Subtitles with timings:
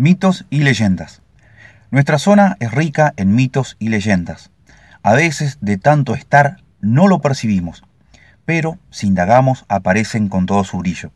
[0.00, 1.22] Mitos y leyendas.
[1.90, 4.52] Nuestra zona es rica en mitos y leyendas.
[5.02, 7.82] A veces de tanto estar no lo percibimos,
[8.44, 11.10] pero si indagamos aparecen con todo su brillo.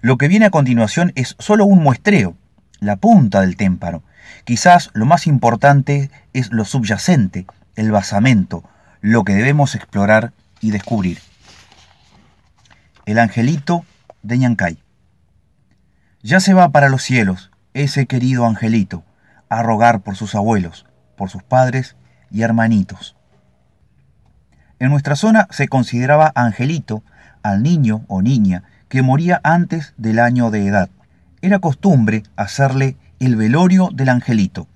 [0.00, 2.34] Lo que viene a continuación es solo un muestreo,
[2.80, 4.02] la punta del témpano.
[4.44, 7.44] Quizás lo más importante es lo subyacente,
[7.76, 8.64] el basamento,
[9.02, 10.32] lo que debemos explorar
[10.62, 11.18] y descubrir.
[13.04, 13.84] El angelito
[14.22, 14.78] de Ñancay.
[16.22, 19.04] Ya se va para los cielos, ese querido angelito,
[19.48, 20.86] a rogar por sus abuelos,
[21.16, 21.96] por sus padres
[22.30, 23.16] y hermanitos.
[24.78, 27.02] En nuestra zona se consideraba angelito
[27.42, 30.88] al niño o niña que moría antes del año de edad.
[31.42, 34.66] Era costumbre hacerle el velorio del angelito,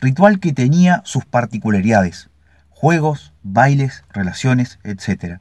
[0.00, 2.30] ritual que tenía sus particularidades,
[2.68, 5.40] juegos, bailes, relaciones, etc.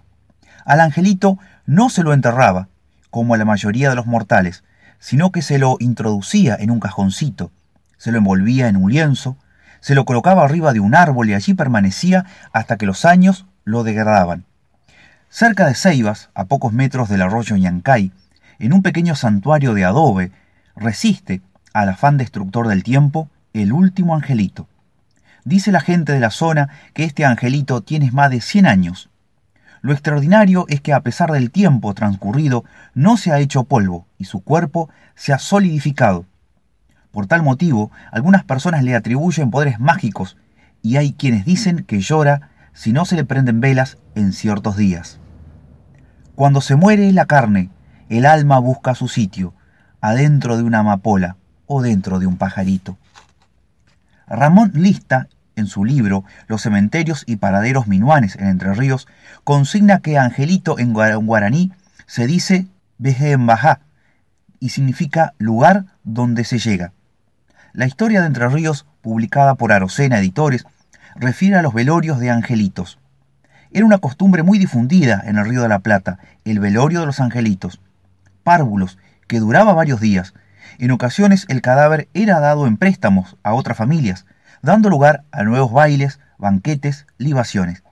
[0.66, 2.68] Al angelito no se lo enterraba,
[3.10, 4.64] como a la mayoría de los mortales,
[5.00, 7.52] sino que se lo introducía en un cajoncito,
[7.98, 9.38] se lo envolvía en un lienzo,
[9.80, 13.84] se lo colocaba arriba de un árbol y allí permanecía hasta que los años lo
[13.84, 14.46] degradaban.
[15.30, 18.12] Cerca de Ceibas, a pocos metros del arroyo Ñancay,
[18.60, 20.32] en un pequeño santuario de adobe,
[20.76, 21.42] resiste
[21.74, 24.68] al afán destructor del tiempo el último angelito.
[25.46, 29.10] Dice la gente de la zona que este angelito tiene más de 100 años.
[29.82, 32.64] Lo extraordinario es que a pesar del tiempo transcurrido
[32.94, 36.26] no se ha hecho polvo y su cuerpo se ha solidificado.
[37.12, 40.38] Por tal motivo, algunas personas le atribuyen poderes mágicos
[40.82, 45.20] y hay quienes dicen que llora si no se le prenden velas en ciertos días.
[46.36, 47.70] Cuando se muere la carne,
[48.10, 49.54] el alma busca su sitio,
[50.02, 52.98] adentro de una amapola o dentro de un pajarito.
[54.28, 55.28] Ramón Lista
[55.60, 59.08] en su libro Los cementerios y paraderos minuanes en Entre Ríos,
[59.44, 61.72] consigna que Angelito en guaraní
[62.08, 63.82] se dice Bajá
[64.60, 66.92] y significa lugar donde se llega.
[67.74, 70.66] La historia de Entre Ríos, publicada por Arocena Editores,
[71.16, 73.00] refiere a los velorios de angelitos.
[73.72, 77.20] Era una costumbre muy difundida en el Río de la Plata, el velorio de los
[77.20, 77.80] angelitos.
[78.44, 78.98] Párvulos,
[79.28, 80.34] que duraba varios días.
[80.80, 84.26] En ocasiones el cadáver era dado en préstamos a otras familias,
[84.62, 87.84] dando lugar a nuevos bailes, banquetes, libaciones.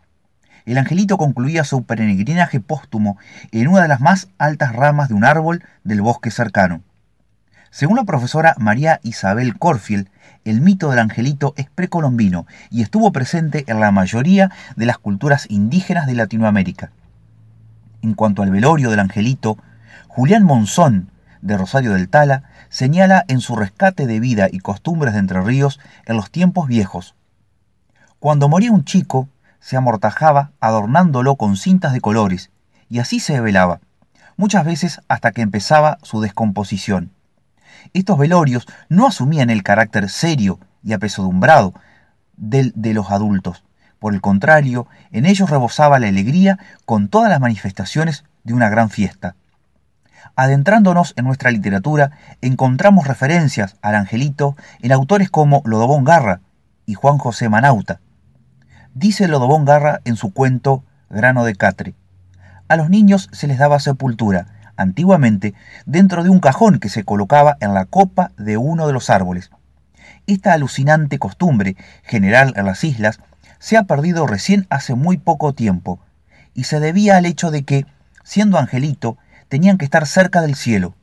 [0.65, 3.17] El angelito concluía su peregrinaje póstumo
[3.51, 6.81] en una de las más altas ramas de un árbol del bosque cercano.
[7.71, 10.09] Según la profesora María Isabel Corfield,
[10.45, 15.45] el mito del angelito es precolombino y estuvo presente en la mayoría de las culturas
[15.49, 16.91] indígenas de Latinoamérica.
[18.01, 19.57] En cuanto al velorio del angelito,
[20.07, 21.11] Julián Monzón,
[21.41, 25.79] de Rosario del Tala, señala en su rescate de vida y costumbres de Entre Ríos
[26.05, 27.15] en los tiempos viejos.
[28.19, 32.51] Cuando moría un chico, se amortajaba adornándolo con cintas de colores,
[32.89, 33.81] y así se velaba,
[34.37, 37.11] muchas veces hasta que empezaba su descomposición.
[37.93, 41.73] Estos velorios no asumían el carácter serio y apesadumbrado
[42.37, 43.63] del de los adultos.
[43.99, 48.89] Por el contrario, en ellos rebosaba la alegría con todas las manifestaciones de una gran
[48.89, 49.35] fiesta.
[50.35, 52.11] Adentrándonos en nuestra literatura,
[52.41, 56.41] encontramos referencias al angelito en autores como Lodobón Garra
[56.85, 57.99] y Juan José Manauta.
[58.93, 61.95] Dice Lodobón Garra en su cuento Grano de Catre.
[62.67, 65.53] A los niños se les daba sepultura, antiguamente,
[65.85, 69.51] dentro de un cajón que se colocaba en la copa de uno de los árboles.
[70.27, 73.19] Esta alucinante costumbre, general en las islas,
[73.59, 75.99] se ha perdido recién hace muy poco tiempo,
[76.53, 77.85] y se debía al hecho de que,
[78.23, 79.17] siendo angelito,
[79.49, 80.95] tenían que estar cerca del cielo.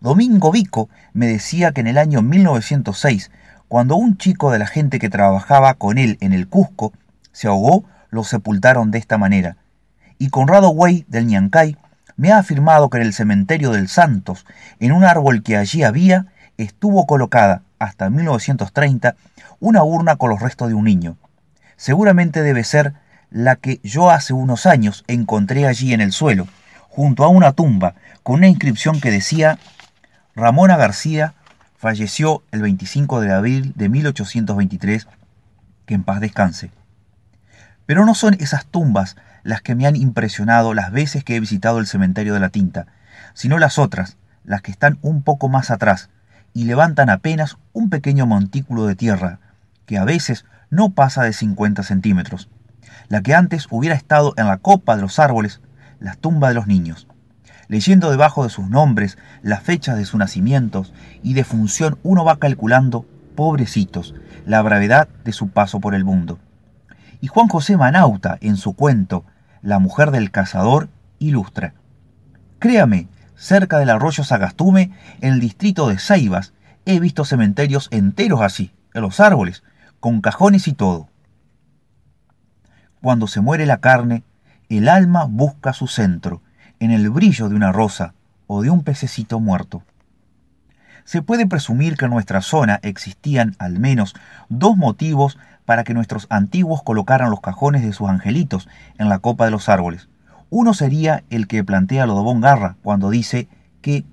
[0.00, 3.30] Domingo Vico me decía que en el año 1906,
[3.68, 6.92] cuando un chico de la gente que trabajaba con él en el Cusco
[7.32, 9.56] se ahogó, lo sepultaron de esta manera.
[10.18, 11.76] Y Conrado Güey del Ñancay
[12.16, 14.44] me ha afirmado que en el cementerio del Santos,
[14.78, 16.26] en un árbol que allí había,
[16.58, 19.16] estuvo colocada hasta 1930
[19.60, 21.16] una urna con los restos de un niño.
[21.76, 22.94] Seguramente debe ser
[23.30, 26.46] la que yo hace unos años encontré allí en el suelo,
[26.90, 29.58] junto a una tumba con una inscripción que decía
[30.34, 31.34] Ramona García
[31.78, 35.08] falleció el 25 de abril de 1823,
[35.86, 36.70] que en paz descanse.
[37.86, 41.78] Pero no son esas tumbas las que me han impresionado las veces que he visitado
[41.78, 42.86] el cementerio de la tinta,
[43.32, 46.10] sino las otras, las que están un poco más atrás
[46.52, 49.38] y levantan apenas un pequeño montículo de tierra,
[49.86, 52.48] que a veces no pasa de 50 centímetros.
[53.08, 55.60] La que antes hubiera estado en la copa de los árboles
[56.00, 57.06] las tumbas de los niños,
[57.68, 60.92] leyendo debajo de sus nombres las fechas de sus nacimientos
[61.22, 63.06] y de función uno va calculando,
[63.36, 64.14] pobrecitos,
[64.44, 66.38] la brevedad de su paso por el mundo.
[67.20, 69.24] Y Juan José Manauta, en su cuento
[69.62, 70.88] La mujer del cazador,
[71.18, 71.74] ilustra.
[72.58, 76.52] Créame, cerca del arroyo Sagastume, en el distrito de Ceibas,
[76.86, 79.62] He visto cementerios enteros así, en los árboles,
[80.00, 81.08] con cajones y todo.
[83.02, 84.24] Cuando se muere la carne,
[84.70, 86.42] el alma busca su centro,
[86.78, 88.14] en el brillo de una rosa
[88.46, 89.82] o de un pececito muerto.
[91.04, 94.14] Se puede presumir que en nuestra zona existían al menos
[94.48, 99.44] dos motivos para que nuestros antiguos colocaran los cajones de sus angelitos en la copa
[99.44, 100.08] de los árboles.
[100.50, 103.48] Uno sería el que plantea Lodobón Garra cuando dice
[103.82, 104.04] que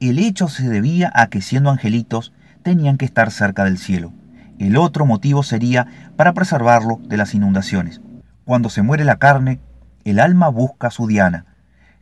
[0.00, 2.32] el hecho se debía a que siendo angelitos
[2.64, 4.12] tenían que estar cerca del cielo.
[4.58, 5.86] El otro motivo sería
[6.16, 8.00] para preservarlo de las inundaciones.
[8.44, 9.60] Cuando se muere la carne,
[10.04, 11.46] el alma busca su diana,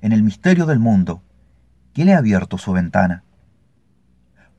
[0.01, 1.23] en el misterio del mundo,
[1.93, 3.25] que le ha abierto su ventana.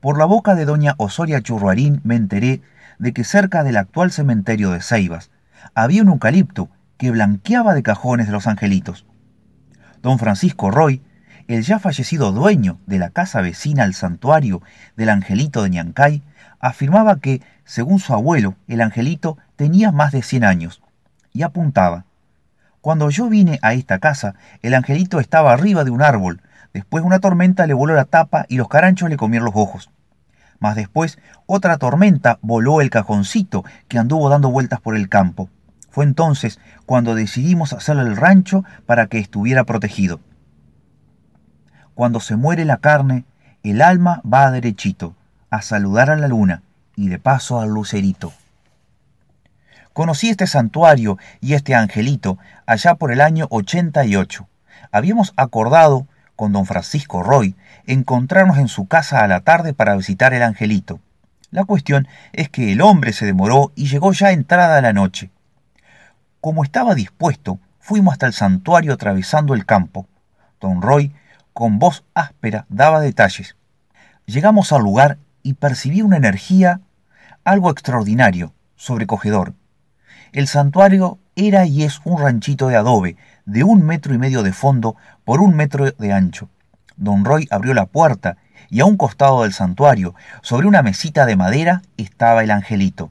[0.00, 2.62] Por la boca de doña Osoria Churruarín me enteré
[2.98, 5.30] de que cerca del actual cementerio de Ceibas
[5.74, 9.06] había un eucalipto que blanqueaba de cajones de los angelitos.
[10.02, 11.02] Don Francisco Roy,
[11.48, 14.62] el ya fallecido dueño de la casa vecina al santuario
[14.96, 16.22] del angelito de Ñancay,
[16.60, 20.82] afirmaba que, según su abuelo, el angelito tenía más de 100 años,
[21.32, 22.04] y apuntaba,
[22.80, 26.40] Cuando yo vine a esta casa, el angelito estaba arriba de un árbol,
[26.72, 29.90] Después una tormenta le voló la tapa y los caranchos le comieron los ojos.
[30.60, 35.48] Más después, otra tormenta voló el cajoncito que anduvo dando vueltas por el campo.
[35.90, 40.20] Fue entonces cuando decidimos hacerle el rancho para que estuviera protegido.
[41.94, 43.24] Cuando se muere la carne,
[43.62, 45.16] el alma va derechito
[45.50, 46.62] a saludar a la luna
[46.94, 48.32] y de paso al lucerito.
[50.00, 54.48] Conocí este santuario y este angelito allá por el año 88.
[54.92, 56.06] Habíamos acordado
[56.36, 57.54] con don Francisco Roy,
[57.84, 61.00] encontrarnos en su casa a la tarde para visitar el angelito.
[61.50, 65.30] La cuestión es que el hombre se demoró y llegó ya entrada la noche.
[66.40, 70.06] Como estaba dispuesto, fuimos hasta el santuario atravesando el campo.
[70.62, 71.12] Don Roy,
[71.52, 73.54] con voz áspera, daba detalles.
[74.24, 76.80] Llegamos al lugar y percibí una energía
[77.44, 79.52] algo extraordinario, sobrecogedor.
[80.32, 83.16] El santuario era y es un ranchito de adobe,
[83.46, 84.94] de un metro y medio de fondo
[85.24, 86.48] por un metro de ancho.
[86.96, 88.36] Don Roy abrió la puerta
[88.68, 93.10] y a un costado del santuario, sobre una mesita de madera, estaba el angelito.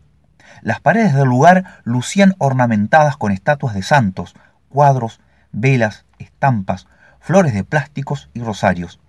[0.61, 4.33] Las paredes del lugar lucían ornamentadas con estatuas de santos,
[4.69, 5.19] cuadros,
[5.51, 6.87] velas, estampas,
[7.19, 9.01] flores de plásticos y rosarios.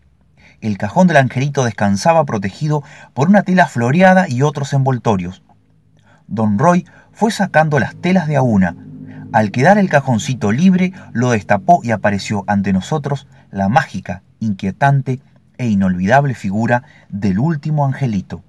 [0.60, 2.82] El cajón del angelito descansaba protegido
[3.14, 5.42] por una tela floreada y otros envoltorios.
[6.30, 8.74] Don Roy fue sacando las telas de a una,
[9.32, 15.20] al quedar el cajoncito libre, lo destapó y apareció ante nosotros la mágica, inquietante
[15.56, 18.42] e inolvidable figura del último angelito.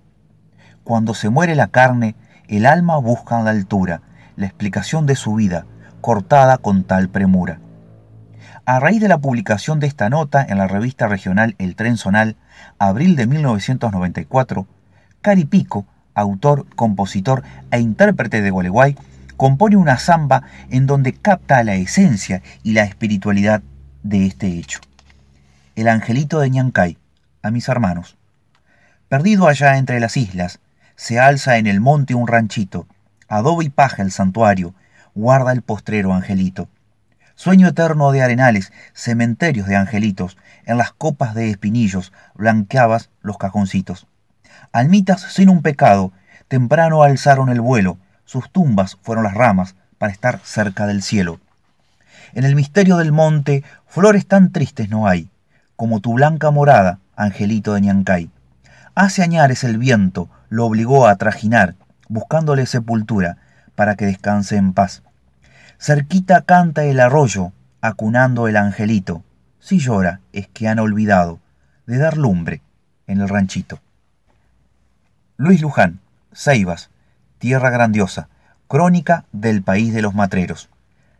[0.83, 2.15] Cuando se muere la carne,
[2.47, 4.01] el alma busca en la altura
[4.35, 5.65] la explicación de su vida,
[6.01, 7.59] cortada con tal premura.
[8.65, 12.37] A raíz de la publicación de esta nota en la revista regional El Tren Zonal,
[12.79, 14.65] abril de 1994,
[15.21, 18.95] Cari Pico, autor, compositor e intérprete de Gualeguay,
[19.37, 23.63] compone una samba en donde capta la esencia y la espiritualidad
[24.03, 24.79] de este hecho.
[25.75, 26.97] El angelito de Ñancay,
[27.41, 28.17] a mis hermanos.
[29.09, 30.59] Perdido allá entre las islas,
[30.95, 32.87] se alza en el monte un ranchito,
[33.27, 34.75] adobe y paja el santuario,
[35.15, 36.69] guarda el postrero angelito.
[37.35, 44.07] Sueño eterno de arenales, cementerios de angelitos, en las copas de espinillos blanqueabas los cajoncitos.
[44.71, 46.11] Almitas sin un pecado,
[46.47, 51.39] temprano alzaron el vuelo, sus tumbas fueron las ramas para estar cerca del cielo.
[52.33, 55.29] En el misterio del monte, flores tan tristes no hay,
[55.75, 58.29] como tu blanca morada, angelito de Ñancay.
[58.95, 61.75] Hace añares el viento, lo obligó a trajinar,
[62.07, 63.37] buscándole sepultura,
[63.75, 65.03] para que descanse en paz.
[65.79, 67.51] Cerquita canta el arroyo,
[67.81, 69.23] acunando el angelito.
[69.59, 71.39] Si llora, es que han olvidado
[71.87, 72.61] de dar lumbre
[73.07, 73.79] en el ranchito.
[75.41, 76.91] Luis Luján, Ceibas,
[77.39, 78.29] Tierra Grandiosa,
[78.67, 80.69] Crónica del País de los Matreros,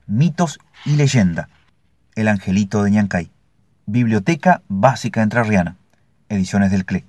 [0.06, 1.50] Mitos y Leyenda,
[2.14, 3.32] El Angelito de Ñancay,
[3.88, 5.76] Biblioteca Básica Entrerriana,
[6.30, 7.04] Ediciones del CLE.